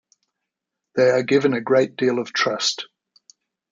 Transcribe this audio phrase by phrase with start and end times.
[0.95, 2.87] They are given a great deal of trust.